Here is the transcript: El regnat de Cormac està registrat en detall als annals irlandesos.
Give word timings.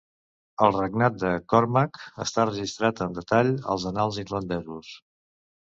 El 0.67 0.71
regnat 0.77 1.19
de 1.23 1.33
Cormac 1.53 1.99
està 2.25 2.47
registrat 2.51 3.03
en 3.09 3.15
detall 3.21 3.55
als 3.77 3.89
annals 3.93 4.21
irlandesos. 4.27 4.93